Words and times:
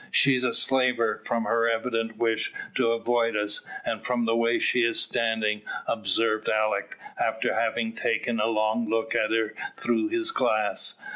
"She's 0.09 0.43
a 0.43 0.55
slaver, 0.55 1.21
from 1.27 1.43
her 1.43 1.69
evident 1.69 2.17
wish 2.17 2.51
to 2.73 2.91
avoid 2.91 3.35
us, 3.35 3.61
and 3.85 4.03
from 4.03 4.25
the 4.25 4.35
way 4.35 4.57
she 4.57 4.83
is 4.83 4.99
standing," 4.99 5.61
observed 5.87 6.49
Alick, 6.49 6.97
after 7.19 7.53
having 7.53 7.93
taken 7.93 8.39
a 8.39 8.47
long 8.47 8.89
look 8.89 9.13
at 9.13 9.29
her 9.31 9.53
through 9.77 10.07
his 10.07 10.31
glass. 10.31 10.99